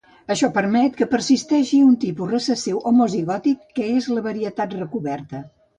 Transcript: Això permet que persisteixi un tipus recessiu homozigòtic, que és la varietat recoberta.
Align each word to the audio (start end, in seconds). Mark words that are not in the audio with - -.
Això 0.35 0.47
permet 0.53 0.95
que 1.01 1.07
persisteixi 1.11 1.81
un 1.89 1.93
tipus 2.05 2.33
recessiu 2.33 2.83
homozigòtic, 2.93 3.65
que 3.79 3.93
és 4.01 4.13
la 4.19 4.29
varietat 4.31 4.77
recoberta. 4.83 5.49